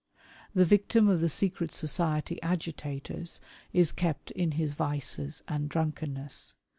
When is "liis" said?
4.53-4.73